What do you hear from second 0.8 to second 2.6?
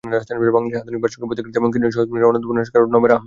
আধুনিক ভাস্কর্যের পথিকৃৎ এবং কেন্দ্রীয় শহীদ মিনারের অন্যতম